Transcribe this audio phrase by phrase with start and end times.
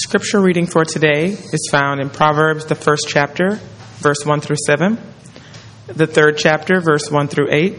[0.00, 3.58] Scripture reading for today is found in Proverbs, the first chapter,
[3.96, 4.96] verse 1 through 7,
[5.88, 7.76] the third chapter, verse 1 through 8,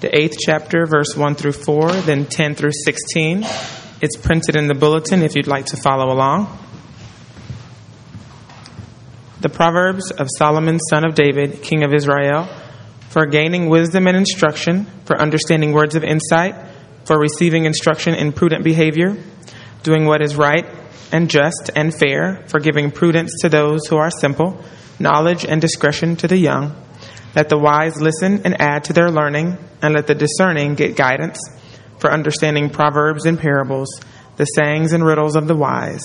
[0.00, 3.46] the eighth chapter, verse 1 through 4, then 10 through 16.
[4.02, 6.54] It's printed in the bulletin if you'd like to follow along.
[9.40, 12.46] The Proverbs of Solomon, son of David, king of Israel,
[13.08, 16.56] for gaining wisdom and instruction, for understanding words of insight,
[17.06, 19.16] for receiving instruction in prudent behavior,
[19.82, 20.66] doing what is right
[21.12, 24.62] and just and fair, for giving prudence to those who are simple,
[24.98, 26.74] knowledge and discretion to the young.
[27.34, 31.38] Let the wise listen and add to their learning, and let the discerning get guidance
[31.98, 33.88] for understanding proverbs and parables,
[34.36, 36.02] the sayings and riddles of the wise.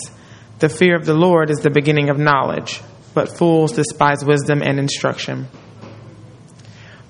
[0.59, 2.81] The fear of the Lord is the beginning of knowledge,
[3.13, 5.47] but fools despise wisdom and instruction.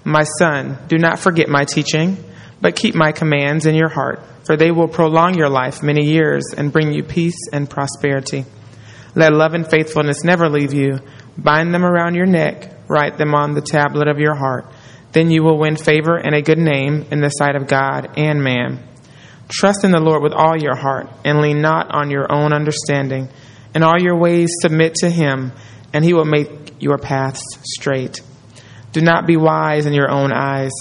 [0.03, 2.17] My son, do not forget my teaching,
[2.62, 6.54] but keep my commands in your heart for they will prolong your life many years
[6.58, 8.46] and bring you peace and prosperity.
[9.16, 11.00] Let love and faithfulness never leave you.
[11.38, 14.72] Bind them around your neck, write them on the tablet of your heart.
[15.12, 18.42] Then you will win favor and a good name in the sight of God and
[18.42, 18.88] man.
[19.50, 23.30] Trust in the Lord with all your heart and lean not on your own understanding.
[23.75, 25.52] In all your ways submit to him,
[25.94, 28.22] and he will make your paths straight.
[28.94, 30.72] Do not be wise in your own eyes.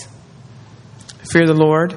[1.31, 1.95] Fear the Lord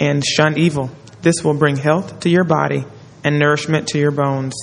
[0.00, 0.90] and shun evil.
[1.20, 2.86] This will bring health to your body
[3.22, 4.54] and nourishment to your bones.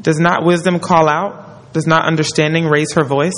[0.00, 1.72] Does not wisdom call out?
[1.74, 3.34] Does not understanding raise her voice?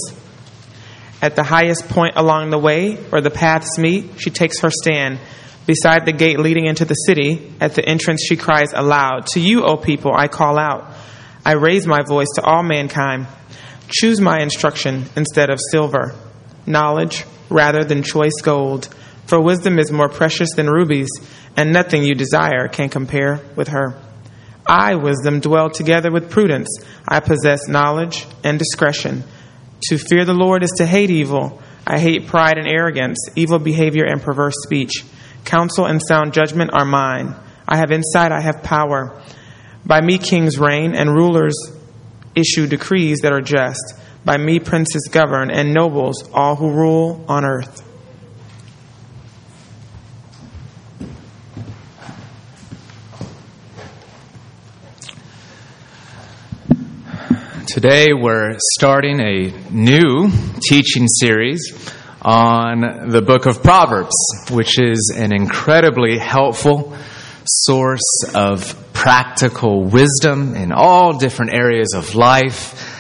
[1.21, 5.19] At the highest point along the way where the paths meet, she takes her stand.
[5.67, 9.65] Beside the gate leading into the city, at the entrance she cries aloud, To you,
[9.65, 10.93] O people, I call out.
[11.45, 13.27] I raise my voice to all mankind.
[13.89, 16.15] Choose my instruction instead of silver,
[16.67, 18.89] knowledge rather than choice gold
[19.31, 21.09] for wisdom is more precious than rubies,
[21.57, 23.95] and nothing you desire can compare with her.
[24.67, 26.69] I, wisdom, dwell together with prudence.
[27.07, 29.23] I possess knowledge and discretion.
[29.83, 31.63] To fear the Lord is to hate evil.
[31.87, 35.05] I hate pride and arrogance, evil behavior and perverse speech.
[35.45, 37.37] Counsel and sound judgment are mine.
[37.69, 39.23] I have insight, I have power.
[39.87, 41.55] By me kings reign, and rulers
[42.35, 43.95] issue decrees that are just.
[44.23, 47.83] By me princes govern, and nobles, all who rule on earth.
[57.67, 60.31] Today we're starting a new
[60.69, 61.73] teaching series
[62.21, 64.15] on the book of Proverbs,
[64.51, 66.95] which is an incredibly helpful
[67.47, 73.00] source of practical wisdom in all different areas of life.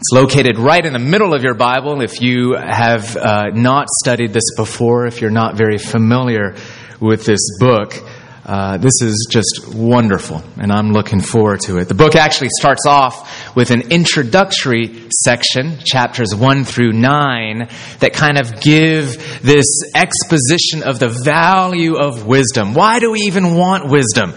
[0.00, 4.32] It's located right in the middle of your Bible if you have uh, not studied
[4.32, 6.56] this before, if you're not very familiar
[7.00, 8.02] with this book.
[8.46, 11.88] Uh, this is just wonderful, and I'm looking forward to it.
[11.88, 17.68] The book actually starts off with an introductory section, chapters 1 through 9,
[17.98, 22.72] that kind of give this exposition of the value of wisdom.
[22.72, 24.32] Why do we even want wisdom?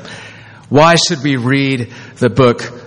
[0.68, 2.82] Why should we read the book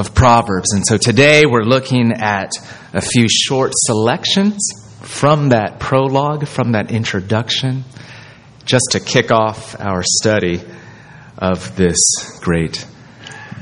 [0.00, 0.72] of Proverbs?
[0.72, 2.52] And so today we're looking at
[2.94, 4.58] a few short selections
[5.02, 7.84] from that prologue, from that introduction
[8.64, 10.62] just to kick off our study
[11.36, 11.98] of this
[12.40, 12.86] great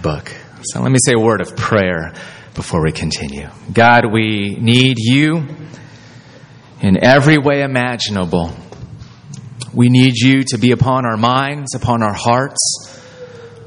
[0.01, 0.33] book.
[0.63, 2.13] So let me say a word of prayer
[2.55, 3.49] before we continue.
[3.73, 5.45] God, we need you
[6.81, 8.53] in every way imaginable.
[9.75, 12.98] We need you to be upon our minds, upon our hearts,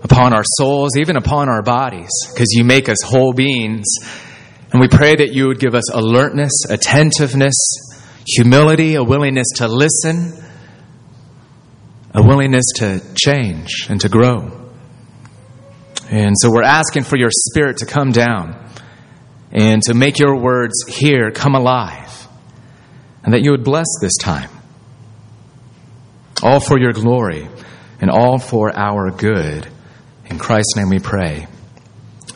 [0.04, 3.86] upon our souls, even upon our bodies, because you make us whole beings.
[4.72, 7.56] And we pray that you would give us alertness, attentiveness,
[8.26, 10.42] humility, a willingness to listen
[12.14, 14.70] a willingness to change and to grow.
[16.10, 18.58] And so we're asking for your spirit to come down
[19.52, 22.28] and to make your words here come alive,
[23.24, 24.50] and that you would bless this time.
[26.44, 27.48] All for your glory
[28.00, 29.68] and all for our good.
[30.32, 31.46] In Christ's name we pray.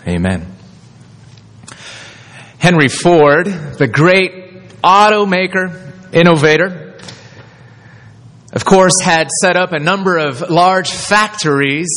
[0.05, 0.45] Amen.
[2.57, 6.97] Henry Ford, the great automaker, innovator,
[8.51, 11.87] of course, had set up a number of large factories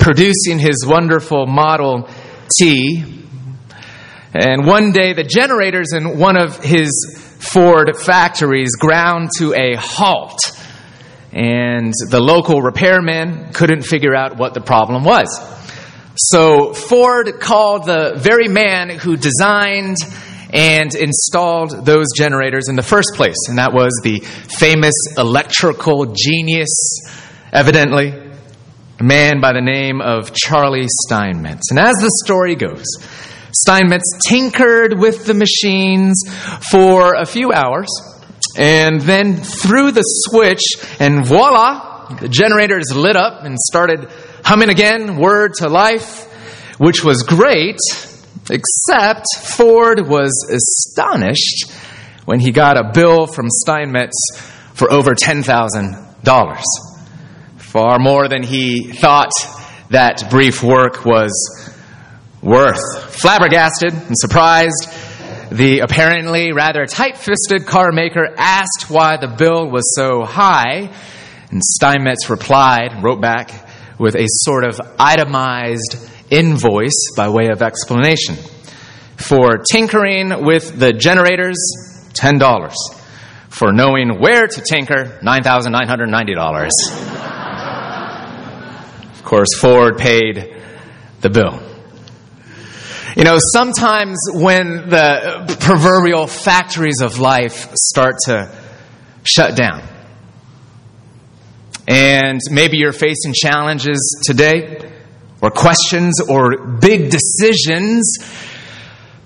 [0.00, 2.08] producing his wonderful Model
[2.58, 3.04] T.
[4.34, 6.90] And one day, the generators in one of his
[7.38, 10.40] Ford factories ground to a halt.
[11.34, 15.28] And the local repairman couldn't figure out what the problem was.
[16.16, 19.96] So Ford called the very man who designed
[20.52, 23.48] and installed those generators in the first place.
[23.48, 26.70] And that was the famous electrical genius,
[27.52, 28.14] evidently,
[29.00, 31.70] a man by the name of Charlie Steinmetz.
[31.70, 32.86] And as the story goes,
[33.52, 36.22] Steinmetz tinkered with the machines
[36.70, 37.88] for a few hours
[38.56, 40.62] and then threw the switch,
[41.00, 44.08] and voila, the generators lit up and started
[44.44, 46.24] humming again, word to life,
[46.78, 47.78] which was great,
[48.50, 51.70] except Ford was astonished
[52.24, 54.16] when he got a bill from Steinmetz
[54.74, 56.62] for over $10,000.
[57.56, 59.32] Far more than he thought
[59.90, 61.32] that brief work was
[62.42, 62.80] worth.
[63.20, 64.88] Flabbergasted and surprised,
[65.54, 70.90] the apparently rather tight fisted car maker asked why the bill was so high,
[71.50, 73.52] and Steinmetz replied, wrote back
[73.96, 78.34] with a sort of itemized invoice by way of explanation.
[79.16, 81.56] For tinkering with the generators,
[82.14, 82.74] $10.
[83.48, 86.68] For knowing where to tinker, $9,990.
[89.12, 90.60] of course, Ford paid
[91.20, 91.73] the bill.
[93.16, 98.50] You know, sometimes when the proverbial factories of life start to
[99.22, 99.84] shut down,
[101.86, 104.90] and maybe you're facing challenges today,
[105.40, 108.18] or questions, or big decisions,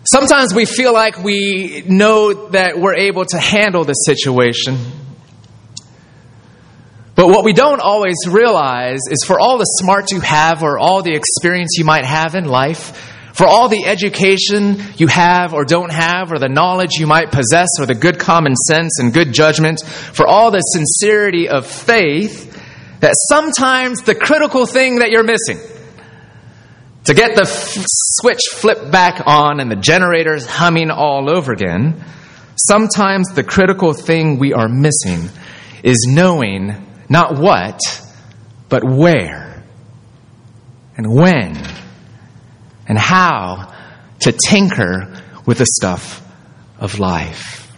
[0.05, 4.77] sometimes we feel like we know that we're able to handle the situation.
[7.15, 11.03] But what we don't always realize is for all the smarts you have or all
[11.03, 13.08] the experience you might have in life,
[13.39, 17.69] for all the education you have or don't have, or the knowledge you might possess,
[17.79, 22.61] or the good common sense and good judgment, for all the sincerity of faith,
[22.99, 25.57] that sometimes the critical thing that you're missing,
[27.05, 32.05] to get the f- switch flipped back on and the generators humming all over again,
[32.57, 35.29] sometimes the critical thing we are missing
[35.85, 36.75] is knowing
[37.09, 37.79] not what,
[38.69, 39.63] but where
[40.97, 41.55] and when
[42.89, 43.73] and how
[44.21, 46.27] to tinker with the stuff
[46.79, 47.71] of life.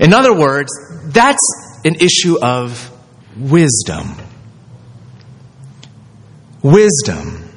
[0.00, 0.70] In other words,
[1.04, 2.90] that's an issue of
[3.36, 4.16] wisdom.
[6.62, 7.48] Wisdom.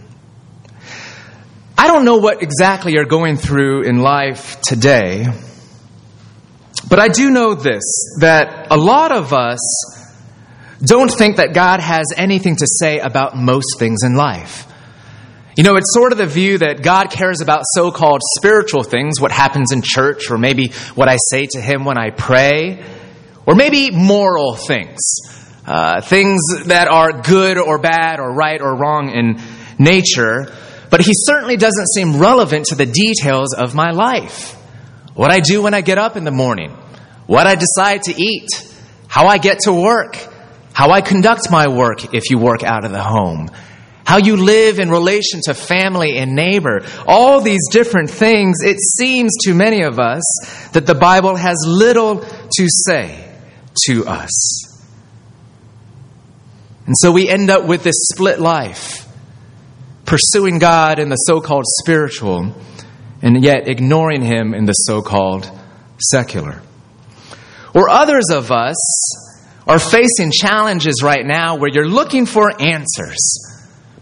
[1.78, 5.28] I don't know what exactly you're going through in life today,
[6.88, 7.84] but I do know this
[8.22, 9.60] that a lot of us
[10.84, 14.66] don't think that God has anything to say about most things in life.
[15.56, 19.22] You know, it's sort of the view that God cares about so called spiritual things,
[19.22, 22.84] what happens in church, or maybe what I say to Him when I pray,
[23.46, 25.00] or maybe moral things,
[25.66, 29.40] uh, things that are good or bad, or right or wrong in
[29.80, 30.54] nature.
[30.90, 34.56] But He certainly doesn't seem relevant to the details of my life.
[35.14, 36.72] What I do when I get up in the morning,
[37.28, 38.50] what I decide to eat,
[39.08, 40.18] how I get to work,
[40.74, 43.50] how I conduct my work if you work out of the home
[44.06, 49.32] how you live in relation to family and neighbor, all these different things, it seems
[49.46, 50.24] to many of us
[50.74, 53.28] that the Bible has little to say
[53.88, 54.72] to us.
[56.86, 59.08] And so we end up with this split life,
[60.06, 62.56] pursuing God in the so called spiritual,
[63.24, 65.50] and yet ignoring Him in the so called
[65.98, 66.62] secular.
[67.74, 68.76] Or others of us
[69.68, 73.55] are facing challenges right now where you're looking for answers.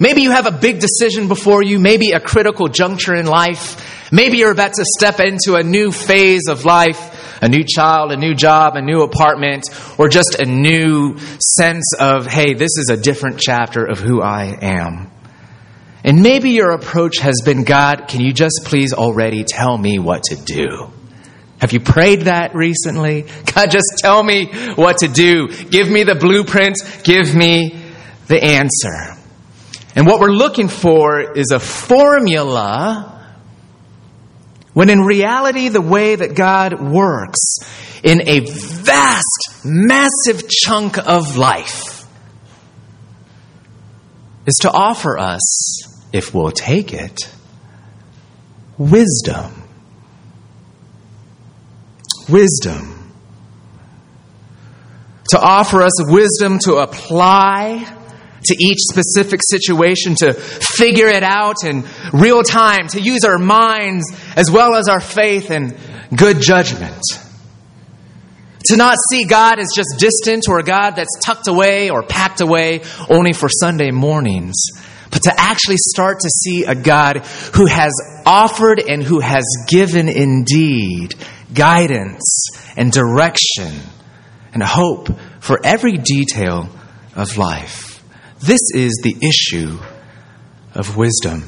[0.03, 4.11] Maybe you have a big decision before you, maybe a critical juncture in life.
[4.11, 8.17] Maybe you're about to step into a new phase of life, a new child, a
[8.17, 9.63] new job, a new apartment,
[9.97, 14.57] or just a new sense of, hey, this is a different chapter of who I
[14.61, 15.09] am.
[16.03, 20.23] And maybe your approach has been, God, can you just please already tell me what
[20.23, 20.91] to do?
[21.59, 23.21] Have you prayed that recently?
[23.55, 25.47] God, just tell me what to do.
[25.47, 26.75] Give me the blueprint.
[27.05, 27.81] Give me
[28.27, 29.12] the answer.
[29.95, 33.13] And what we're looking for is a formula
[34.73, 37.57] when in reality, the way that God works
[38.03, 42.07] in a vast, massive chunk of life
[44.47, 47.19] is to offer us, if we'll take it,
[48.77, 49.61] wisdom.
[52.27, 53.11] Wisdom.
[55.29, 58.02] To offer us wisdom to apply
[58.45, 64.05] to each specific situation, to figure it out in real time, to use our minds
[64.35, 65.77] as well as our faith and
[66.15, 67.01] good judgment.
[68.67, 72.39] To not see God as just distant or a God that's tucked away or packed
[72.39, 74.55] away only for Sunday mornings,
[75.11, 77.17] but to actually start to see a God
[77.55, 77.91] who has
[78.25, 81.15] offered and who has given indeed
[81.53, 82.47] guidance
[82.77, 83.73] and direction
[84.53, 85.09] and hope
[85.39, 86.69] for every detail
[87.15, 87.92] of life.
[88.43, 89.79] This is the issue
[90.75, 91.43] of wisdom.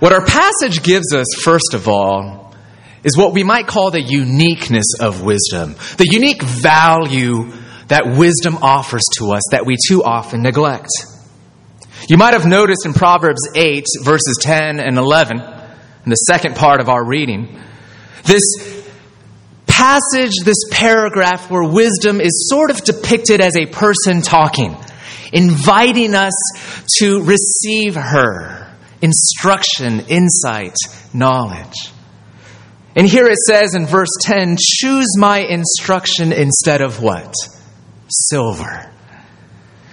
[0.00, 2.52] What our passage gives us, first of all,
[3.04, 7.52] is what we might call the uniqueness of wisdom, the unique value
[7.86, 10.88] that wisdom offers to us that we too often neglect.
[12.08, 16.80] You might have noticed in Proverbs 8, verses 10 and 11, in the second part
[16.80, 17.60] of our reading,
[18.24, 18.42] this
[19.68, 24.76] passage, this paragraph where wisdom is sort of depicted as a person talking,
[25.32, 26.34] inviting us
[26.98, 28.68] to receive her
[29.00, 30.76] instruction, insight,
[31.12, 31.92] knowledge.
[32.96, 37.34] And here it says in verse 10 choose my instruction instead of what?
[38.08, 38.90] Silver.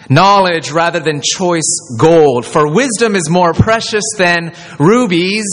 [0.09, 2.45] Knowledge rather than choice gold.
[2.45, 5.45] For wisdom is more precious than rubies,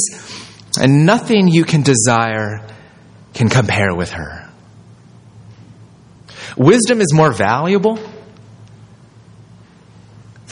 [0.81, 2.67] and nothing you can desire
[3.35, 4.51] can compare with her.
[6.57, 7.99] Wisdom is more valuable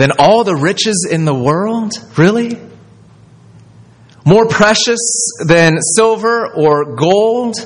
[0.00, 1.92] than all the riches in the world?
[2.16, 2.58] Really?
[4.24, 4.98] More precious
[5.46, 7.56] than silver or gold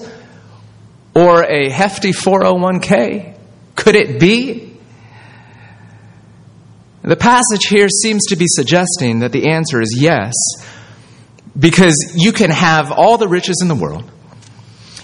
[1.14, 3.38] or a hefty 401k?
[3.76, 4.76] Could it be?
[7.03, 10.35] The passage here seems to be suggesting that the answer is yes,
[11.57, 14.11] because you can have all the riches in the world.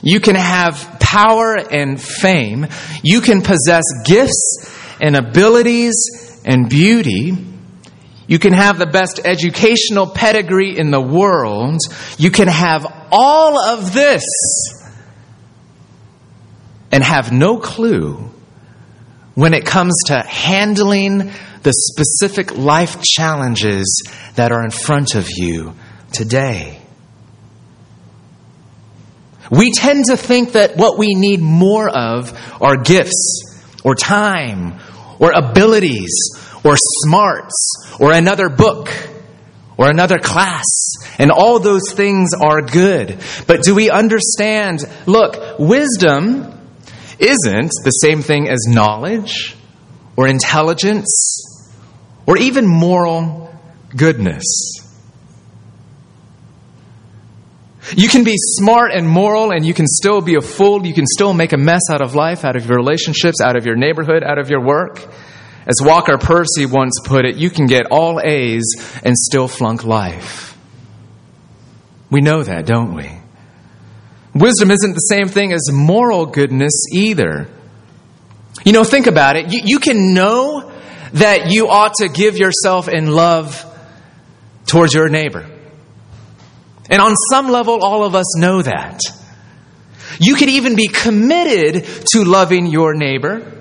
[0.02, 2.66] You can have power and fame.
[3.04, 5.94] You can possess gifts and abilities
[6.44, 7.36] and beauty.
[8.26, 11.80] You can have the best educational pedigree in the world.
[12.16, 14.24] You can have all of this
[16.92, 18.30] and have no clue
[19.34, 21.32] when it comes to handling
[21.62, 24.02] the specific life challenges
[24.36, 25.74] that are in front of you
[26.12, 26.80] today.
[29.50, 34.78] We tend to think that what we need more of are gifts or time
[35.20, 36.10] or abilities
[36.64, 38.90] or smarts or another book
[39.76, 40.64] or another class.
[41.18, 43.20] And all those things are good.
[43.46, 44.80] But do we understand?
[45.06, 46.58] Look, wisdom
[47.18, 49.54] isn't the same thing as knowledge
[50.16, 51.46] or intelligence
[52.26, 53.54] or even moral
[53.94, 54.79] goodness.
[57.96, 60.86] You can be smart and moral, and you can still be a fool.
[60.86, 63.66] You can still make a mess out of life, out of your relationships, out of
[63.66, 65.06] your neighborhood, out of your work.
[65.66, 68.64] As Walker Percy once put it, you can get all A's
[69.04, 70.56] and still flunk life.
[72.10, 73.10] We know that, don't we?
[74.34, 77.48] Wisdom isn't the same thing as moral goodness either.
[78.64, 79.52] You know, think about it.
[79.52, 80.72] You, you can know
[81.14, 83.64] that you ought to give yourself in love
[84.66, 85.46] towards your neighbor.
[86.90, 89.00] And on some level, all of us know that.
[90.18, 93.60] You could even be committed to loving your neighbor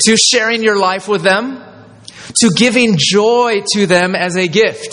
[0.00, 1.62] to sharing your life with them,
[2.40, 4.92] to giving joy to them as a gift,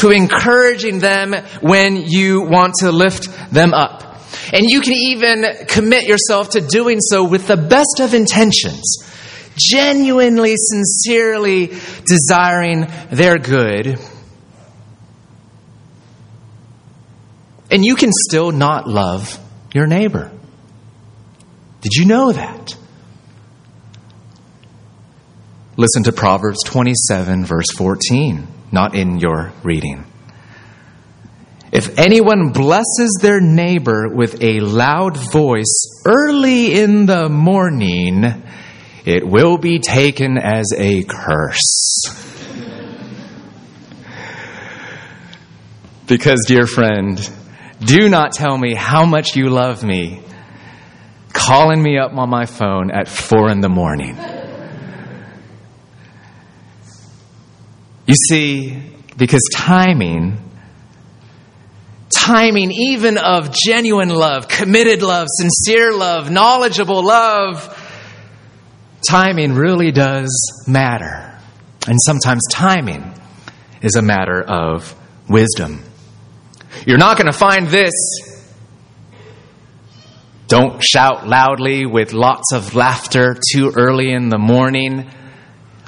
[0.00, 4.04] to encouraging them when you want to lift them up.
[4.52, 8.98] And you can even commit yourself to doing so with the best of intentions,
[9.56, 11.72] genuinely, sincerely
[12.06, 13.98] desiring their good.
[17.70, 19.38] And you can still not love
[19.74, 20.30] your neighbor.
[21.80, 22.76] Did you know that?
[25.76, 30.04] Listen to Proverbs 27, verse 14, not in your reading.
[31.70, 38.24] If anyone blesses their neighbor with a loud voice early in the morning,
[39.04, 42.18] it will be taken as a curse.
[46.08, 47.18] because, dear friend,
[47.80, 50.22] do not tell me how much you love me
[51.32, 54.18] calling me up on my phone at four in the morning.
[58.06, 58.82] You see,
[59.16, 60.38] because timing,
[62.16, 67.74] timing even of genuine love, committed love, sincere love, knowledgeable love,
[69.06, 71.38] timing really does matter.
[71.86, 73.14] And sometimes timing
[73.82, 74.94] is a matter of
[75.28, 75.82] wisdom.
[76.86, 77.92] You're not going to find this.
[80.46, 85.10] Don't shout loudly with lots of laughter too early in the morning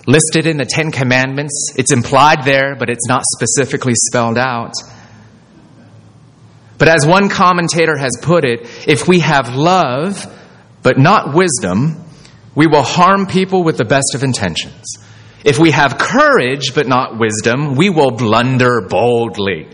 [0.07, 1.73] listed in the Ten Commandments.
[1.77, 4.75] It's implied there, but it's not specifically spelled out.
[6.79, 10.27] But as one commentator has put it, if we have love
[10.83, 12.05] but not wisdom,
[12.55, 14.97] we will harm people with the best of intentions.
[15.45, 19.69] If we have courage but not wisdom, we will blunder boldly.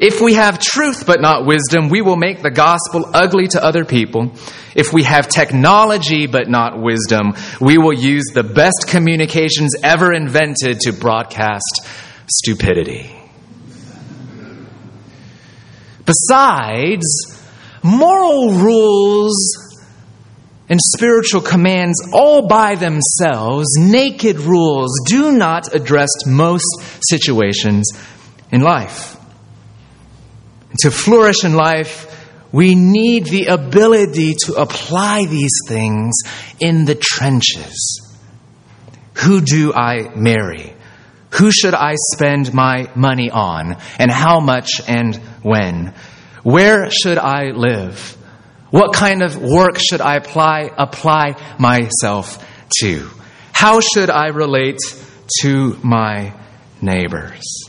[0.00, 3.84] If we have truth but not wisdom, we will make the gospel ugly to other
[3.84, 4.32] people.
[4.76, 10.80] If we have technology but not wisdom, we will use the best communications ever invented
[10.80, 11.86] to broadcast
[12.28, 13.10] stupidity.
[16.06, 17.04] Besides,
[17.82, 19.36] moral rules
[20.68, 26.66] and spiritual commands all by themselves, naked rules, do not address most
[27.00, 27.90] situations
[28.52, 29.17] in life.
[30.80, 32.14] To flourish in life,
[32.52, 36.14] we need the ability to apply these things
[36.60, 38.02] in the trenches.
[39.14, 40.74] Who do I marry?
[41.30, 43.76] Who should I spend my money on?
[43.98, 45.94] And how much and when?
[46.42, 48.16] Where should I live?
[48.70, 52.44] What kind of work should I apply, apply myself
[52.80, 53.10] to?
[53.52, 54.78] How should I relate
[55.40, 56.34] to my
[56.80, 57.67] neighbors?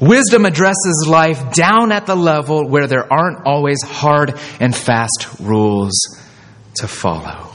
[0.00, 5.92] Wisdom addresses life down at the level where there aren't always hard and fast rules
[6.76, 7.50] to follow.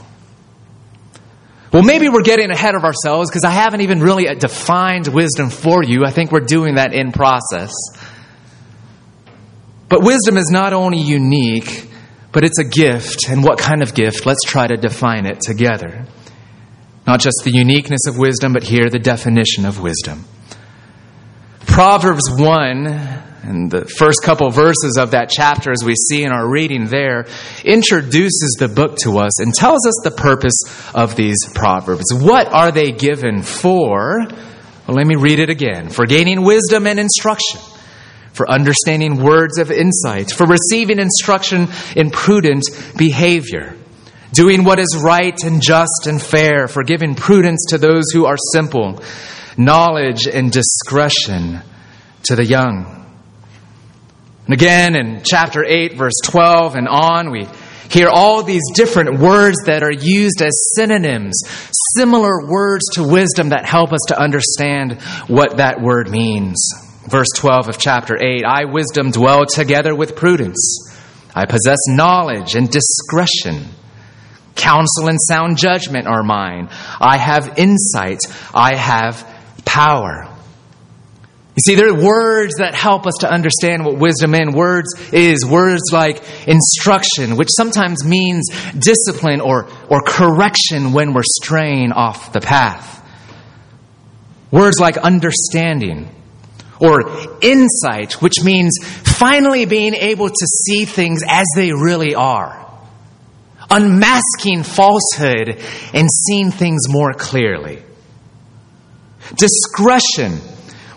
[1.72, 5.82] Well, maybe we're getting ahead of ourselves because I haven't even really defined wisdom for
[5.82, 6.04] you.
[6.06, 7.72] I think we're doing that in process.
[9.88, 11.88] But wisdom is not only unique,
[12.32, 13.28] but it's a gift.
[13.28, 14.24] And what kind of gift?
[14.24, 16.06] Let's try to define it together.
[17.06, 20.24] Not just the uniqueness of wisdom, but here the definition of wisdom.
[21.76, 26.48] Proverbs 1 and the first couple verses of that chapter, as we see in our
[26.48, 27.26] reading there,
[27.66, 30.56] introduces the book to us and tells us the purpose
[30.94, 32.04] of these proverbs.
[32.14, 34.20] What are they given for?
[34.26, 35.90] Well, let me read it again.
[35.90, 37.60] For gaining wisdom and instruction,
[38.32, 42.64] for understanding words of insight, for receiving instruction in prudent
[42.96, 43.76] behavior,
[44.32, 48.38] doing what is right and just and fair, for giving prudence to those who are
[48.54, 48.98] simple
[49.56, 51.60] knowledge and discretion
[52.24, 52.96] to the young.
[54.46, 57.48] And again, in chapter 8, verse 12 and on, we
[57.90, 61.40] hear all these different words that are used as synonyms,
[61.96, 66.56] similar words to wisdom that help us to understand what that word means.
[67.08, 70.92] Verse 12 of chapter 8 I, wisdom, dwell together with prudence.
[71.34, 73.68] I possess knowledge and discretion.
[74.54, 76.68] Counsel and sound judgment are mine.
[76.98, 78.20] I have insight.
[78.54, 79.35] I have
[79.66, 80.32] power.
[81.56, 85.44] You see, there are words that help us to understand what wisdom in words is.
[85.44, 92.40] Words like instruction, which sometimes means discipline or, or correction when we're straying off the
[92.40, 93.02] path.
[94.50, 96.10] Words like understanding
[96.78, 102.62] or insight, which means finally being able to see things as they really are.
[103.70, 105.58] Unmasking falsehood
[105.94, 107.82] and seeing things more clearly.
[109.34, 110.32] Discretion,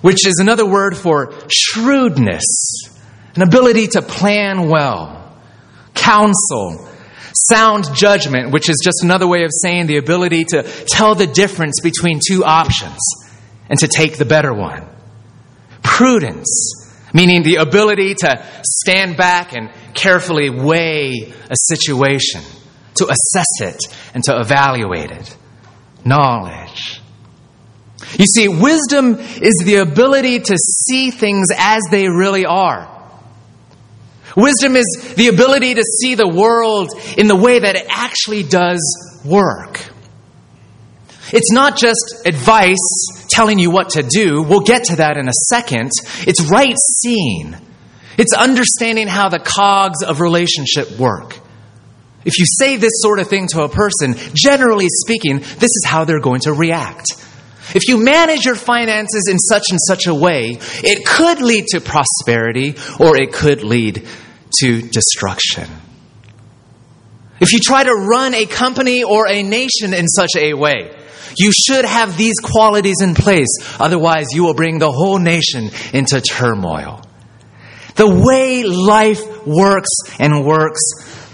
[0.01, 2.89] which is another word for shrewdness,
[3.35, 5.35] an ability to plan well.
[5.93, 6.87] Counsel,
[7.33, 11.79] sound judgment, which is just another way of saying the ability to tell the difference
[11.81, 12.99] between two options
[13.69, 14.87] and to take the better one.
[15.83, 22.41] Prudence, meaning the ability to stand back and carefully weigh a situation,
[22.95, 23.81] to assess it
[24.13, 25.37] and to evaluate it.
[26.05, 26.98] Knowledge,
[28.17, 32.95] you see, wisdom is the ability to see things as they really are.
[34.35, 39.21] Wisdom is the ability to see the world in the way that it actually does
[39.25, 39.85] work.
[41.31, 44.41] It's not just advice telling you what to do.
[44.41, 45.91] We'll get to that in a second.
[46.25, 47.55] It's right seeing.
[48.17, 51.37] It's understanding how the cogs of relationship work.
[52.25, 56.05] If you say this sort of thing to a person, generally speaking, this is how
[56.05, 57.05] they're going to react.
[57.75, 61.81] If you manage your finances in such and such a way, it could lead to
[61.81, 64.07] prosperity or it could lead
[64.59, 65.69] to destruction.
[67.39, 70.95] If you try to run a company or a nation in such a way,
[71.37, 73.55] you should have these qualities in place.
[73.79, 77.01] Otherwise, you will bring the whole nation into turmoil.
[77.95, 80.81] The way life works and works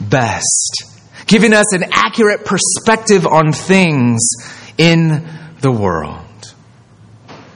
[0.02, 0.84] best,
[1.28, 4.20] giving us an accurate perspective on things
[4.78, 5.28] in
[5.62, 6.25] the world.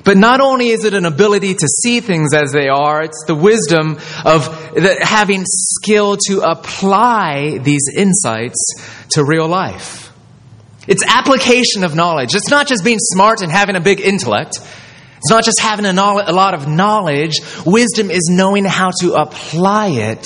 [0.09, 3.35] But not only is it an ability to see things as they are, it's the
[3.35, 8.57] wisdom of the, having skill to apply these insights
[9.09, 10.11] to real life.
[10.87, 12.33] It's application of knowledge.
[12.33, 14.57] It's not just being smart and having a big intellect.
[15.17, 17.41] It's not just having a, a lot of knowledge.
[17.63, 20.25] Wisdom is knowing how to apply it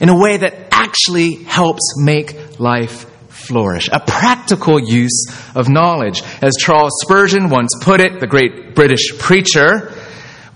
[0.00, 3.06] in a way that actually helps make life
[3.46, 3.88] flourish.
[3.92, 6.22] A practical use of knowledge.
[6.42, 9.92] As Charles Spurgeon once put it, the great British preacher,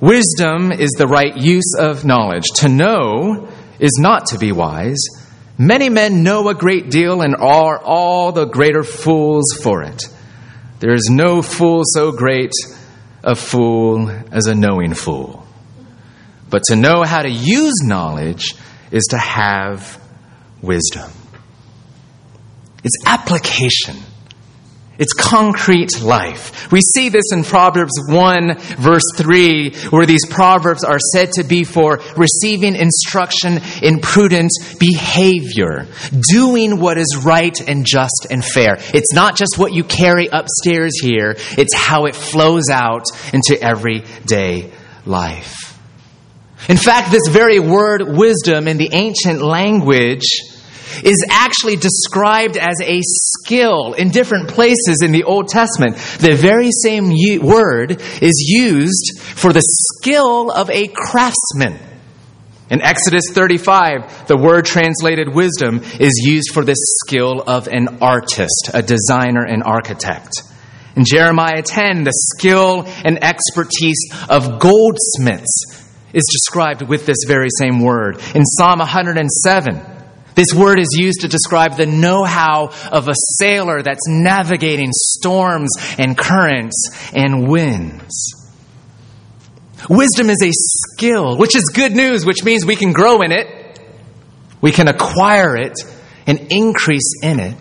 [0.01, 2.47] Wisdom is the right use of knowledge.
[2.57, 3.49] To know
[3.79, 4.99] is not to be wise.
[5.59, 10.03] Many men know a great deal and are all the greater fools for it.
[10.79, 12.53] There is no fool so great
[13.23, 15.47] a fool as a knowing fool.
[16.49, 18.55] But to know how to use knowledge
[18.91, 20.03] is to have
[20.63, 21.11] wisdom.
[22.83, 23.97] It's application.
[25.01, 26.71] It's concrete life.
[26.71, 31.65] We see this in Proverbs 1 verse 3 where these proverbs are said to be
[31.65, 35.87] for receiving instruction in prudent behavior,
[36.31, 38.77] doing what is right and just and fair.
[38.93, 44.71] It's not just what you carry upstairs here, it's how it flows out into everyday
[45.07, 45.79] life.
[46.69, 50.29] In fact, this very word wisdom in the ancient language
[51.05, 55.97] is actually described as a skill in different places in the Old Testament.
[56.19, 57.11] The very same
[57.43, 61.79] word is used for the skill of a craftsman.
[62.71, 68.71] In Exodus 35, the word translated wisdom is used for the skill of an artist,
[68.73, 70.45] a designer, an architect.
[70.95, 77.81] In Jeremiah 10, the skill and expertise of goldsmiths is described with this very same
[77.81, 78.21] word.
[78.35, 80.00] In Psalm 107,
[80.35, 85.71] this word is used to describe the know how of a sailor that's navigating storms
[85.99, 88.35] and currents and winds.
[89.89, 93.81] Wisdom is a skill, which is good news, which means we can grow in it,
[94.61, 95.79] we can acquire it,
[96.27, 97.61] and increase in it.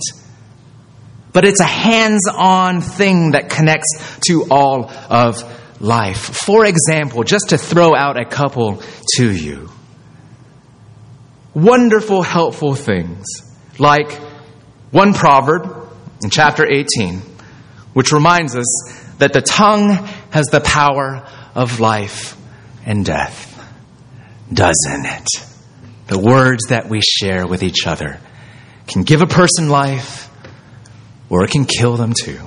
[1.32, 5.43] But it's a hands on thing that connects to all of
[5.82, 6.17] life.
[6.17, 8.82] For example, just to throw out a couple
[9.15, 9.69] to you
[11.54, 13.26] wonderful, helpful things,
[13.78, 14.12] like
[14.92, 15.90] one proverb
[16.24, 17.22] in chapter 18,
[17.94, 18.68] which reminds us
[19.18, 19.90] that the tongue
[20.32, 22.38] has the power of life
[22.86, 23.48] and death.
[24.52, 25.28] Doesn't it?
[26.08, 28.20] The words that we share with each other
[28.88, 30.30] can give a person life
[31.30, 32.40] or it can kill them too.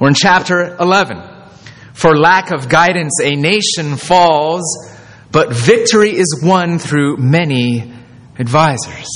[0.00, 1.22] Or in chapter 11,
[1.92, 4.64] for lack of guidance, a nation falls
[5.34, 7.92] but victory is won through many
[8.38, 9.08] advisors.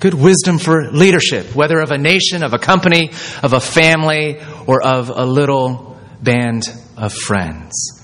[0.00, 3.10] Good wisdom for leadership, whether of a nation, of a company,
[3.42, 6.62] of a family, or of a little band
[6.96, 8.00] of friends.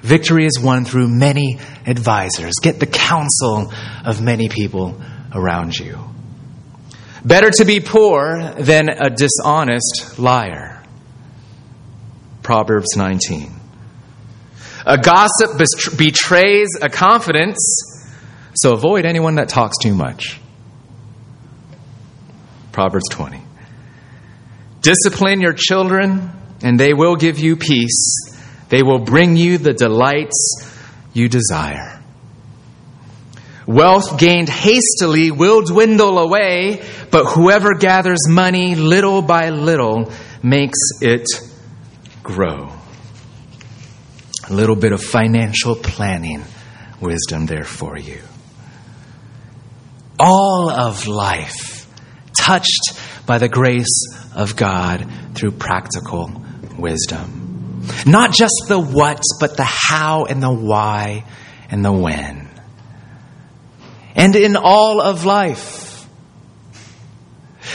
[0.00, 2.56] Victory is won through many advisors.
[2.62, 3.72] Get the counsel
[4.04, 5.00] of many people
[5.32, 5.98] around you.
[7.24, 10.82] Better to be poor than a dishonest liar.
[12.42, 13.57] Proverbs 19.
[14.86, 15.58] A gossip
[15.96, 17.58] betrays a confidence,
[18.54, 20.40] so avoid anyone that talks too much.
[22.72, 23.42] Proverbs 20.
[24.80, 26.30] Discipline your children,
[26.62, 28.36] and they will give you peace.
[28.68, 30.72] They will bring you the delights
[31.12, 32.00] you desire.
[33.66, 40.10] Wealth gained hastily will dwindle away, but whoever gathers money little by little
[40.42, 41.26] makes it
[42.22, 42.77] grow.
[44.48, 46.42] A little bit of financial planning
[47.00, 48.20] wisdom there for you.
[50.18, 51.86] All of life
[52.36, 56.30] touched by the grace of God through practical
[56.78, 57.82] wisdom.
[58.06, 61.24] Not just the what, but the how and the why
[61.70, 62.48] and the when.
[64.14, 65.87] And in all of life,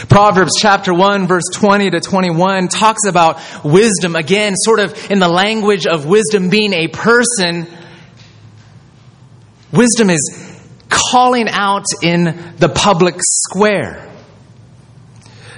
[0.09, 5.27] Proverbs chapter 1 verse 20 to 21 talks about wisdom again, sort of in the
[5.27, 7.67] language of wisdom being a person.
[9.71, 14.09] Wisdom is calling out in the public square.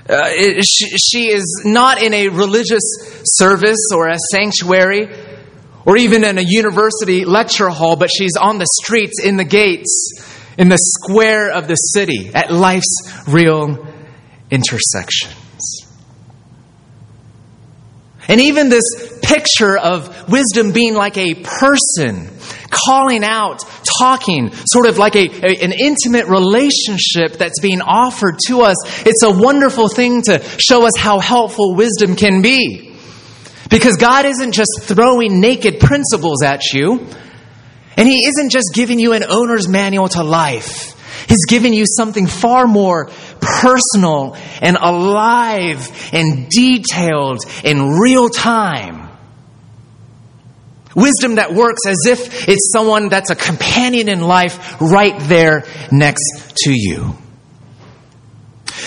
[0.08, 2.84] Uh, it, she, she is not in a religious
[3.24, 5.08] service or a sanctuary
[5.86, 10.13] or even in a university lecture hall, but she's on the streets, in the gates,
[10.58, 12.95] in the square of the city, at life's
[13.28, 13.94] real
[14.51, 15.86] intersections.
[18.27, 18.84] And even this
[19.21, 22.29] picture of wisdom being like a person,
[22.69, 23.63] calling out,
[23.99, 29.23] talking, sort of like a, a, an intimate relationship that's being offered to us, it's
[29.23, 32.95] a wonderful thing to show us how helpful wisdom can be.
[33.69, 37.08] Because God isn't just throwing naked principles at you,
[37.97, 40.93] and He isn't just giving you an owner's manual to life.
[41.27, 43.10] He's giving you something far more
[43.41, 49.06] personal and alive and detailed in real time.
[50.95, 56.54] Wisdom that works as if it's someone that's a companion in life right there next
[56.63, 57.15] to you.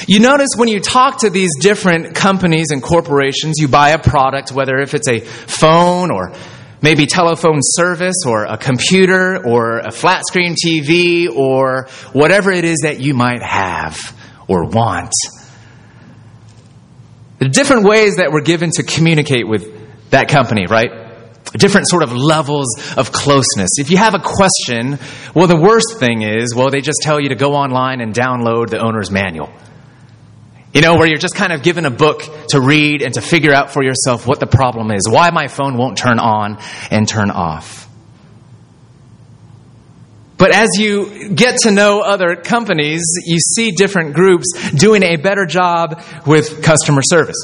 [0.07, 4.53] You notice when you talk to these different companies and corporations, you buy a product,
[4.53, 6.33] whether if it's a phone or
[6.81, 12.79] maybe telephone service or a computer or a flat screen TV or whatever it is
[12.85, 14.18] that you might have
[14.49, 15.13] or want.
[17.39, 20.91] The different ways that we're given to communicate with that company, right?
[21.53, 23.79] Different sort of levels of closeness.
[23.79, 24.99] If you have a question,
[25.35, 28.71] well, the worst thing is, well, they just tell you to go online and download
[28.71, 29.51] the owner's manual.
[30.75, 33.55] You know, where you're just kind of given a book to read and to figure
[33.55, 36.59] out for yourself what the problem is, why my phone won't turn on
[36.91, 37.88] and turn off.
[40.39, 45.45] But as you get to know other companies, you see different groups doing a better
[45.45, 47.37] job with customer service.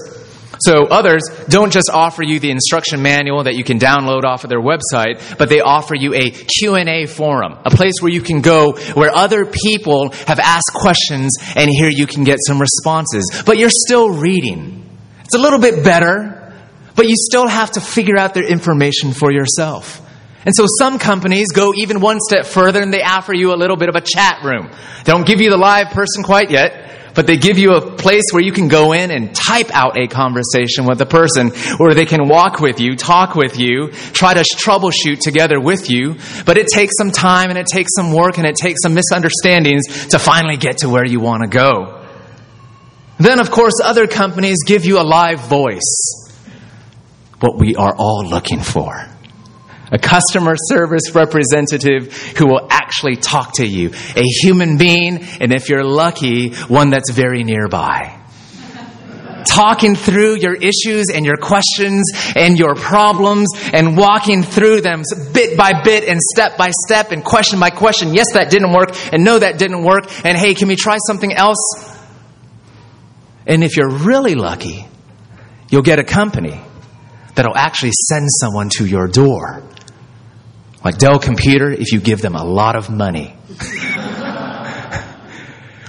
[0.60, 4.50] So others don't just offer you the instruction manual that you can download off of
[4.50, 8.72] their website, but they offer you a Q&A forum, a place where you can go
[8.94, 13.42] where other people have asked questions and here you can get some responses.
[13.44, 14.88] But you're still reading.
[15.24, 16.54] It's a little bit better,
[16.94, 20.00] but you still have to figure out their information for yourself.
[20.44, 23.76] And so some companies go even one step further and they offer you a little
[23.76, 24.70] bit of a chat room.
[25.04, 28.24] They don't give you the live person quite yet, but they give you a place
[28.32, 32.04] where you can go in and type out a conversation with a person, or they
[32.04, 36.16] can walk with you, talk with you, try to troubleshoot together with you.
[36.44, 40.08] But it takes some time and it takes some work and it takes some misunderstandings
[40.08, 42.02] to finally get to where you want to go.
[43.16, 46.20] Then, of course, other companies give you a live voice.
[47.40, 49.13] What we are all looking for
[49.90, 55.68] a customer service representative who will actually talk to you, a human being, and if
[55.68, 58.20] you're lucky, one that's very nearby.
[59.46, 65.56] Talking through your issues and your questions and your problems and walking through them bit
[65.56, 68.14] by bit and step by step and question by question.
[68.14, 71.32] Yes, that didn't work, and no, that didn't work, and hey, can we try something
[71.32, 71.58] else?
[73.46, 74.88] And if you're really lucky,
[75.68, 76.58] you'll get a company
[77.34, 79.62] that'll actually send someone to your door
[80.84, 83.34] like Dell Computer, if you give them a lot of money.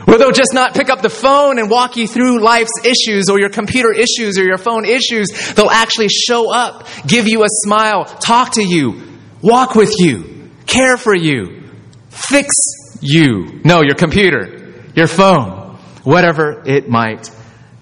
[0.05, 3.39] Where they'll just not pick up the phone and walk you through life's issues or
[3.39, 5.27] your computer issues or your phone issues.
[5.55, 9.01] They'll actually show up, give you a smile, talk to you,
[9.41, 11.63] walk with you, care for you,
[12.10, 12.53] fix
[13.01, 13.62] you.
[13.65, 17.29] No, your computer, your phone, whatever it might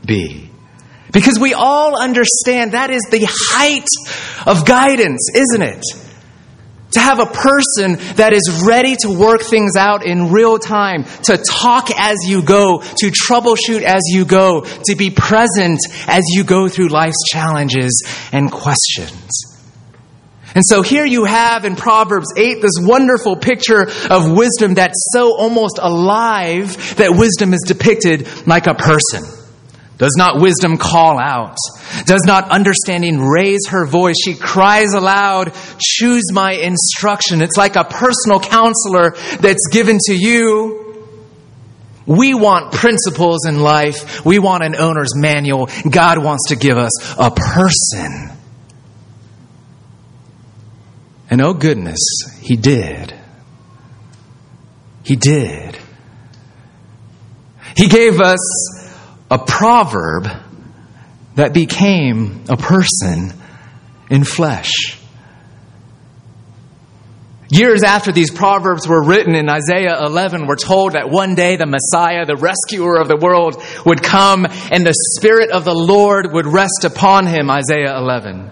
[0.03, 0.49] be.
[1.11, 3.85] Because we all understand that is the height
[4.47, 5.83] of guidance, isn't it?
[6.93, 11.37] To have a person that is ready to work things out in real time, to
[11.37, 16.67] talk as you go, to troubleshoot as you go, to be present as you go
[16.67, 19.53] through life's challenges and questions.
[20.55, 25.35] And so here you have in Proverbs 8 this wonderful picture of wisdom that's so
[25.35, 29.23] almost alive that wisdom is depicted like a person.
[30.03, 31.55] Does not wisdom call out?
[32.03, 34.17] Does not understanding raise her voice?
[34.21, 37.41] She cries aloud, choose my instruction.
[37.41, 41.07] It's like a personal counselor that's given to you.
[42.05, 44.25] We want principles in life.
[44.25, 45.69] We want an owner's manual.
[45.89, 48.29] God wants to give us a person.
[51.29, 52.01] And oh goodness,
[52.41, 53.13] He did.
[55.05, 55.77] He did.
[57.77, 58.82] He gave us
[59.33, 60.27] a proverb
[61.33, 63.33] that became a person
[64.11, 64.99] in flesh.
[67.49, 71.65] Years after these proverbs were written in Isaiah 11, we're told that one day the
[71.65, 76.45] Messiah, the rescuer of the world, would come and the Spirit of the Lord would
[76.45, 77.49] rest upon him.
[77.49, 78.51] Isaiah 11.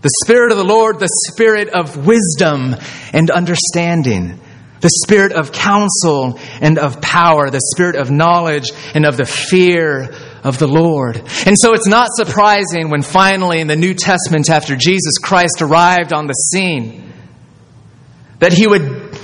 [0.00, 2.76] The Spirit of the Lord, the Spirit of wisdom
[3.12, 4.38] and understanding
[4.82, 10.12] the spirit of counsel and of power, the spirit of knowledge and of the fear
[10.42, 11.16] of the Lord.
[11.46, 16.12] And so it's not surprising when finally in the New Testament, after Jesus Christ arrived
[16.12, 17.12] on the scene,
[18.40, 19.16] that he would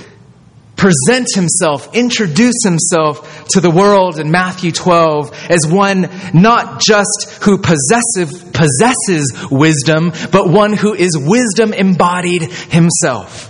[0.77, 7.57] present himself, introduce himself to the world in Matthew 12 as one not just who
[7.57, 13.49] possesses, possesses wisdom, but one who is wisdom embodied himself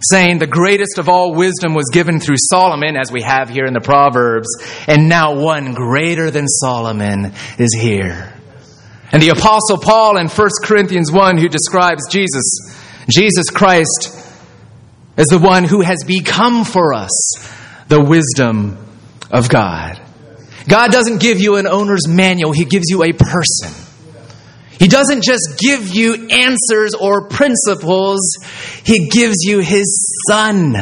[0.00, 3.74] saying the greatest of all wisdom was given through Solomon, as we have here in
[3.74, 4.48] the Proverbs,
[4.86, 8.32] and now one greater than Solomon is here.
[9.10, 12.76] And the Apostle Paul in 1 Corinthians 1, who describes Jesus,
[13.10, 14.14] Jesus Christ,
[15.16, 17.10] as the one who has become for us
[17.88, 18.76] the wisdom
[19.30, 20.00] of God.
[20.68, 23.87] God doesn't give you an owner's manual, He gives you a person.
[24.78, 28.20] He doesn't just give you answers or principles,
[28.84, 30.76] He gives you His Son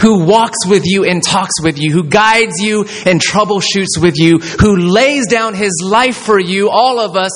[0.00, 4.38] who walks with you and talks with you, who guides you and troubleshoots with you,
[4.38, 7.32] who lays down His life for you, all of us,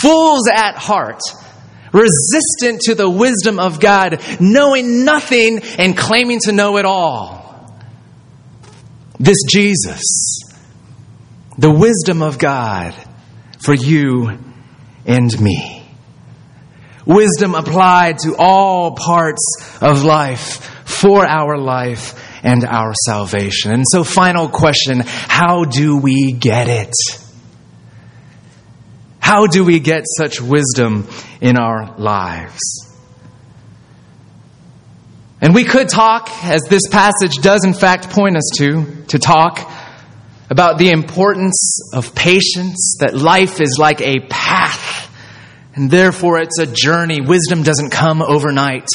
[0.00, 1.20] fools at heart.
[1.92, 7.74] resistant to the wisdom of God, knowing nothing and claiming to know it all.
[9.18, 10.40] This Jesus,
[11.58, 12.94] the wisdom of God
[13.58, 14.38] for you
[15.10, 15.84] and me.
[17.04, 23.72] Wisdom applied to all parts of life, for our life and our salvation.
[23.72, 26.94] And so, final question how do we get it?
[29.18, 31.08] How do we get such wisdom
[31.40, 32.60] in our lives?
[35.40, 39.70] And we could talk, as this passage does in fact point us to, to talk
[40.50, 44.79] about the importance of patience, that life is like a path,
[45.74, 47.20] and therefore it's a journey.
[47.20, 48.88] Wisdom doesn't come overnight.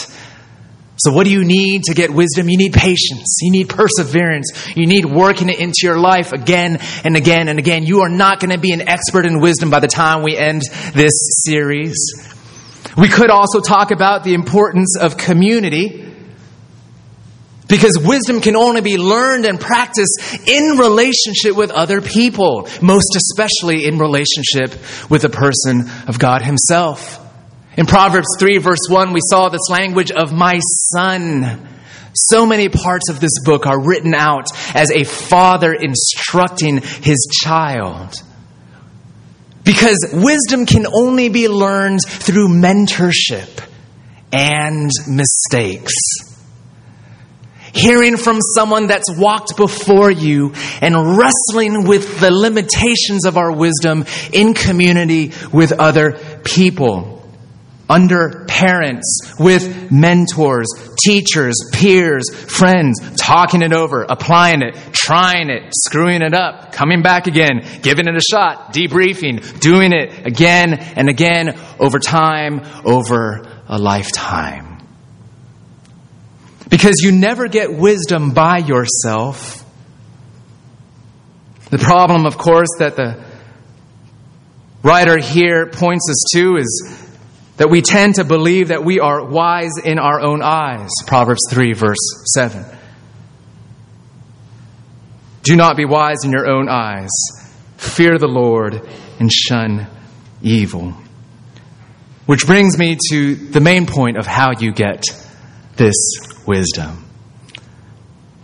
[0.97, 2.47] So, what do you need to get wisdom?
[2.47, 3.39] You need patience.
[3.41, 4.75] You need perseverance.
[4.77, 7.85] You need working it into your life again and again and again.
[7.85, 10.61] You are not going to be an expert in wisdom by the time we end
[10.93, 11.95] this series.
[12.97, 16.14] We could also talk about the importance of community.
[17.67, 23.85] Because wisdom can only be learned and practiced in relationship with other people, most especially
[23.85, 27.19] in relationship with the person of God Himself.
[27.77, 31.67] In Proverbs 3, verse 1, we saw this language of my son.
[32.13, 38.13] So many parts of this book are written out as a father instructing his child.
[39.65, 43.49] Because wisdom can only be learned through mentorship
[44.31, 45.93] and mistakes.
[47.75, 54.05] Hearing from someone that's walked before you and wrestling with the limitations of our wisdom
[54.31, 56.13] in community with other
[56.45, 57.15] people
[57.89, 60.67] under parents, with mentors,
[61.03, 67.27] teachers, peers, friends, talking it over, applying it, trying it, screwing it up, coming back
[67.27, 73.77] again, giving it a shot, debriefing, doing it again and again over time, over a
[73.77, 74.74] lifetime.
[76.69, 79.63] Because you never get wisdom by yourself.
[81.69, 83.23] The problem, of course, that the
[84.83, 87.05] writer here points us to is
[87.57, 90.89] that we tend to believe that we are wise in our own eyes.
[91.07, 92.65] Proverbs 3, verse 7.
[95.43, 97.11] Do not be wise in your own eyes.
[97.77, 98.81] Fear the Lord
[99.19, 99.87] and shun
[100.41, 100.93] evil.
[102.25, 105.05] Which brings me to the main point of how you get
[105.75, 105.95] this
[106.47, 107.05] wisdom.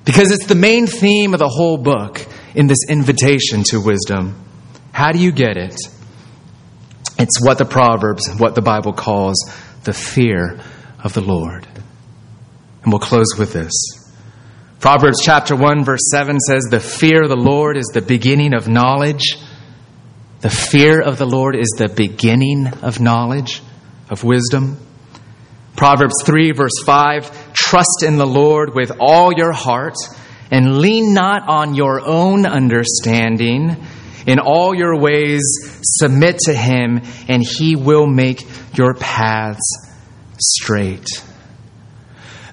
[0.06, 4.36] Because it's the main theme of the whole book in this invitation to wisdom.
[4.92, 5.76] How do you get it?
[7.20, 9.38] It's what the Proverbs, what the Bible calls
[9.84, 10.60] the fear
[11.04, 11.68] of the Lord.
[12.84, 13.72] And we'll close with this.
[14.80, 18.68] Proverbs chapter 1 verse 7 says, The fear of the Lord is the beginning of
[18.68, 19.38] knowledge.
[20.40, 23.62] The fear of the Lord is the beginning of knowledge,
[24.10, 24.78] of wisdom.
[25.76, 29.96] Proverbs 3 verse 5, Trust in the Lord with all your heart
[30.52, 33.78] and lean not on your own understanding.
[34.28, 35.42] In all your ways,
[35.82, 38.46] submit to him, and he will make
[38.78, 39.90] your paths
[40.40, 41.08] straight.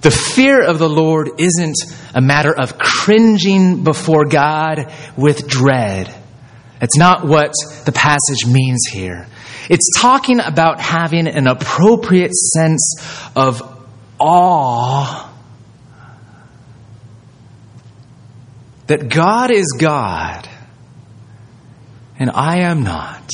[0.00, 1.76] The fear of the Lord isn't
[2.14, 6.14] a matter of cringing before God with dread.
[6.80, 7.52] It's not what
[7.84, 9.26] the passage means here.
[9.68, 12.96] It's talking about having an appropriate sense
[13.36, 13.62] of
[14.18, 15.32] awe
[18.86, 20.48] that God is God
[22.18, 23.30] and I am not.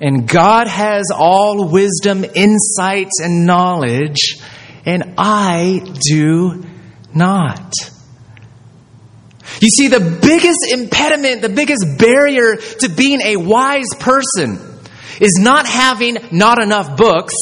[0.00, 4.38] And God has all wisdom, insights, and knowledge,
[4.84, 6.64] and I do
[7.14, 7.72] not.
[9.60, 14.73] You see, the biggest impediment, the biggest barrier to being a wise person
[15.20, 17.34] is not having not enough books.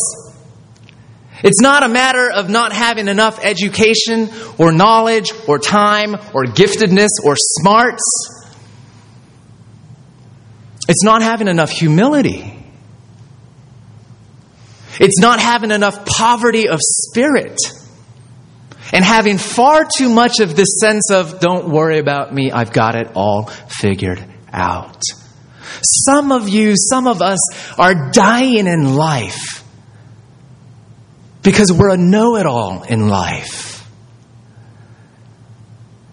[1.44, 7.11] It's not a matter of not having enough education or knowledge or time or giftedness
[7.24, 8.02] or smarts.
[10.88, 12.58] It's not having enough humility.
[15.00, 17.58] It's not having enough poverty of spirit.
[18.92, 22.94] And having far too much of this sense of, don't worry about me, I've got
[22.94, 25.00] it all figured out.
[25.83, 27.38] Some of you, some of us
[27.79, 29.64] are dying in life
[31.42, 33.73] because we're a know it all in life.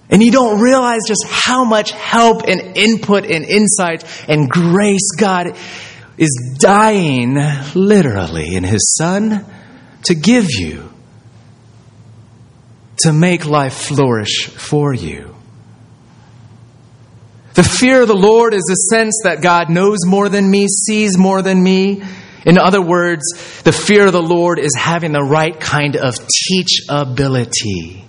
[0.10, 5.56] And you don't realize just how much help and input and insight and grace God
[6.18, 7.38] is dying
[7.76, 9.46] literally in His Son
[10.04, 10.92] to give you,
[12.98, 15.36] to make life flourish for you.
[17.60, 21.18] The fear of the Lord is a sense that God knows more than me, sees
[21.18, 22.02] more than me,
[22.46, 23.22] In other words,
[23.64, 28.06] the fear of the Lord is having the right kind of teachability.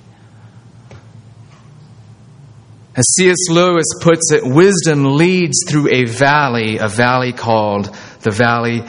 [2.94, 3.48] As C.S.
[3.50, 8.84] Lewis puts it, wisdom leads through a valley, a valley called the valley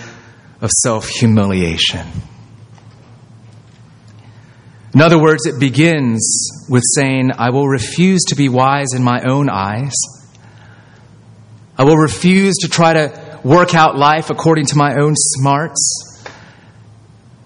[0.61, 2.05] of self humiliation.
[4.93, 9.23] In other words, it begins with saying, I will refuse to be wise in my
[9.23, 9.95] own eyes.
[11.81, 16.23] I will refuse to try to work out life according to my own smarts.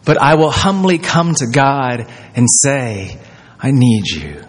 [0.03, 3.17] But I will humbly come to God and say,
[3.57, 4.43] I need you.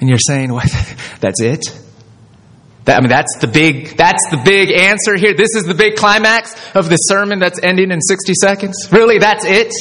[0.00, 0.68] And you're saying, what?
[1.20, 1.80] That's it?
[2.86, 5.34] That, I mean, that's the big, that's the big answer here.
[5.34, 8.88] This is the big climax of the sermon that's ending in 60 seconds.
[8.92, 9.72] Really, that's it?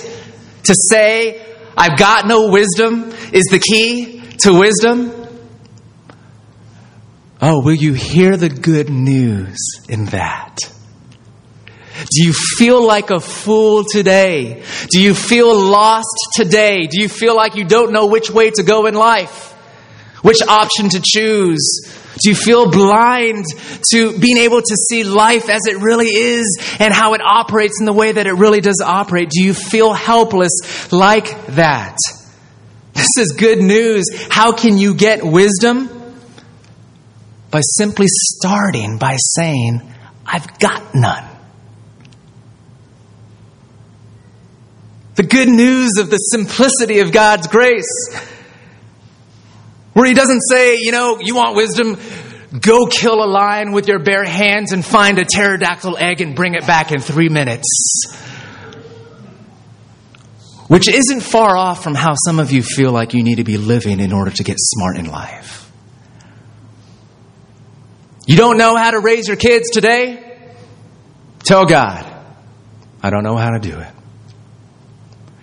[0.64, 1.44] To say,
[1.78, 5.25] I've got no wisdom is the key to wisdom?
[7.42, 9.58] Oh, will you hear the good news
[9.90, 10.58] in that?
[11.98, 14.64] Do you feel like a fool today?
[14.90, 16.88] Do you feel lost today?
[16.88, 19.52] Do you feel like you don't know which way to go in life?
[20.22, 21.92] Which option to choose?
[22.22, 23.46] Do you feel blind
[23.92, 27.86] to being able to see life as it really is and how it operates in
[27.86, 29.30] the way that it really does operate?
[29.30, 31.98] Do you feel helpless like that?
[32.94, 34.06] This is good news.
[34.30, 35.90] How can you get wisdom?
[37.56, 39.82] By simply starting by saying,
[40.26, 41.24] I've got none.
[45.16, 48.14] The good news of the simplicity of God's grace
[49.94, 51.98] where he doesn't say, you know, you want wisdom?
[52.60, 56.56] Go kill a lion with your bare hands and find a pterodactyl egg and bring
[56.56, 58.18] it back in three minutes.
[60.68, 63.56] Which isn't far off from how some of you feel like you need to be
[63.56, 65.65] living in order to get smart in life.
[68.26, 70.22] You don't know how to raise your kids today?
[71.40, 72.12] Tell God,
[73.02, 73.92] I don't know how to do it.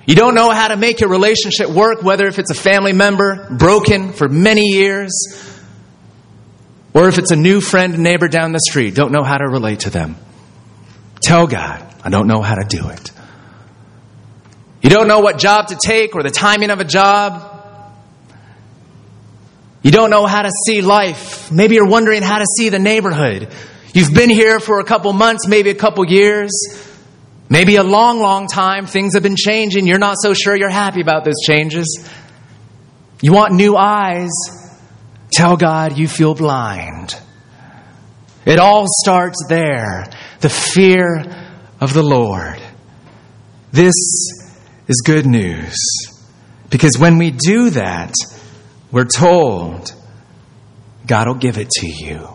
[0.04, 3.54] You don't know how to make your relationship work, whether if it's a family member
[3.56, 5.12] broken for many years,
[6.92, 9.80] or if it's a new friend, neighbor down the street, don't know how to relate
[9.80, 10.16] to them.
[11.22, 13.12] Tell God, I don't know how to do it.
[14.82, 17.51] You don't know what job to take or the timing of a job.
[19.82, 21.50] You don't know how to see life.
[21.50, 23.52] Maybe you're wondering how to see the neighborhood.
[23.92, 26.50] You've been here for a couple months, maybe a couple years.
[27.50, 29.86] Maybe a long, long time, things have been changing.
[29.86, 32.08] You're not so sure you're happy about those changes.
[33.20, 34.30] You want new eyes.
[35.32, 37.14] Tell God you feel blind.
[38.46, 40.06] It all starts there
[40.40, 41.24] the fear
[41.80, 42.60] of the Lord.
[43.70, 43.94] This
[44.88, 45.76] is good news.
[46.70, 48.14] Because when we do that,
[48.92, 49.92] we're told
[51.06, 52.28] God will give it to you.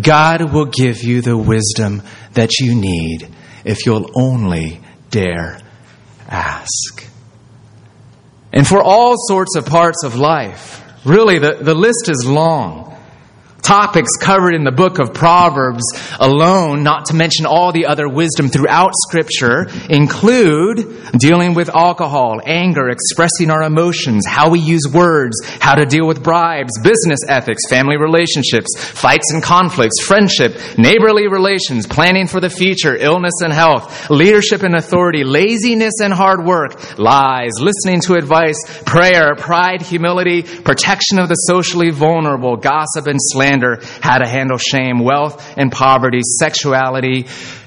[0.00, 3.28] God will give you the wisdom that you need
[3.64, 4.80] if you'll only
[5.10, 5.60] dare
[6.28, 7.06] ask.
[8.52, 12.93] And for all sorts of parts of life, really, the, the list is long
[13.64, 15.82] topics covered in the book of Proverbs
[16.20, 22.90] alone, not to mention all the other wisdom throughout Scripture, include dealing with alcohol, anger,
[22.90, 27.96] expressing our emotions, how we use words, how to deal with bribes, business ethics, family
[27.96, 34.62] relationships, fights and conflicts, friendship, neighborly relations, planning for the future, illness and health, leadership
[34.62, 41.28] and authority, laziness and hard work, lies, listening to advice, prayer, pride, humility, protection of
[41.28, 47.26] the socially vulnerable, gossip and slander slander, how to handle shame, wealth and poverty, sexuality,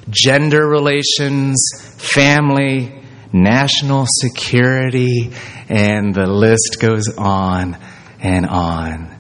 [0.10, 1.58] gender relations,
[1.98, 5.32] family, national security,
[5.70, 7.78] and the list goes on
[8.20, 9.20] and on.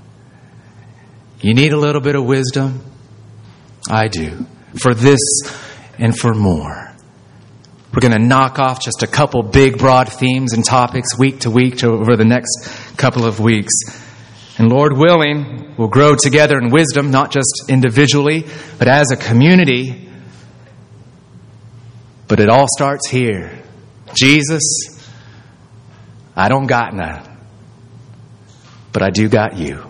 [1.41, 2.83] You need a little bit of wisdom?
[3.89, 4.45] I do.
[4.79, 5.19] For this
[5.97, 6.83] and for more.
[7.93, 11.51] We're going to knock off just a couple big, broad themes and topics week to
[11.51, 13.73] week to over the next couple of weeks.
[14.57, 18.45] And Lord willing, we'll grow together in wisdom, not just individually,
[18.79, 20.09] but as a community.
[22.27, 23.63] But it all starts here.
[24.15, 24.63] Jesus,
[26.35, 27.37] I don't got none,
[28.91, 29.83] but I do got you.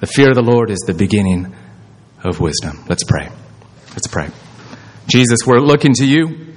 [0.00, 1.54] The fear of the Lord is the beginning
[2.24, 2.84] of wisdom.
[2.88, 3.28] Let's pray.
[3.90, 4.28] Let's pray.
[5.08, 6.54] Jesus, we're looking to you,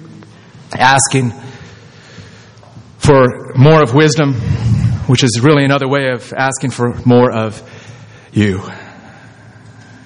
[0.71, 1.33] asking
[2.97, 4.33] for more of wisdom
[5.09, 7.67] which is really another way of asking for more of
[8.31, 8.61] you.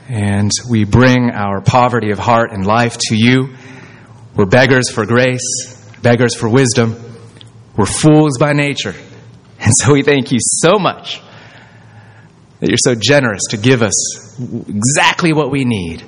[0.08, 3.54] And we bring our poverty of heart and life to you.
[4.34, 6.95] We're beggars for grace, beggars for wisdom.
[7.76, 8.95] We're fools by nature.
[9.60, 11.20] And so we thank you so much
[12.62, 16.01] that you're so generous to give us exactly what we need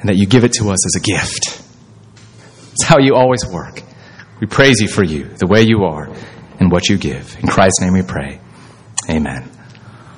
[0.00, 1.62] and that you give it to us as a gift.
[2.72, 3.80] It's how you always work.
[4.42, 6.10] We praise you for you, the way you are
[6.60, 7.36] and what you give.
[7.42, 8.40] In Christ's name we pray.
[9.10, 9.53] Amen.